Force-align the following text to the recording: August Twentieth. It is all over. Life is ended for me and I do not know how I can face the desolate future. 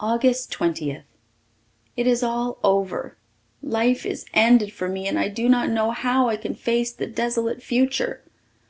August 0.00 0.52
Twentieth. 0.52 1.06
It 1.96 2.06
is 2.06 2.22
all 2.22 2.58
over. 2.62 3.16
Life 3.62 4.04
is 4.04 4.26
ended 4.34 4.70
for 4.70 4.86
me 4.86 5.08
and 5.08 5.18
I 5.18 5.28
do 5.28 5.48
not 5.48 5.70
know 5.70 5.92
how 5.92 6.28
I 6.28 6.36
can 6.36 6.54
face 6.54 6.92
the 6.92 7.06
desolate 7.06 7.62
future. 7.62 8.22